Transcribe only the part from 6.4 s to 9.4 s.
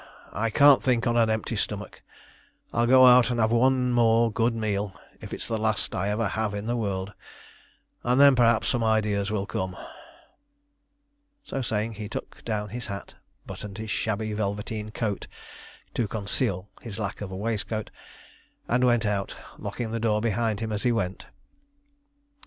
in the world, and then perhaps some ideas